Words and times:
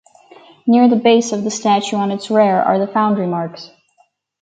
Near 0.65 0.89
the 0.89 0.95
base 0.95 1.31
of 1.31 1.43
the 1.43 1.51
statue 1.51 1.95
on 1.95 2.09
its 2.09 2.31
rear 2.31 2.55
are 2.57 2.79
the 2.83 2.91
foundry 2.91 3.27
marks. 3.27 3.69